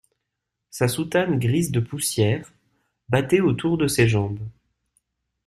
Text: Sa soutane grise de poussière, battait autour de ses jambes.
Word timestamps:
Sa 0.71 0.87
soutane 0.87 1.37
grise 1.37 1.69
de 1.71 1.79
poussière, 1.79 2.51
battait 3.09 3.39
autour 3.39 3.77
de 3.77 3.85
ses 3.85 4.07
jambes. 4.07 4.39